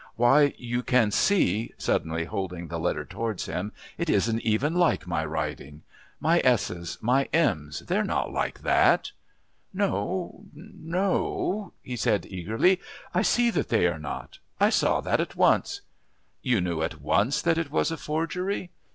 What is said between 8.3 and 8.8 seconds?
like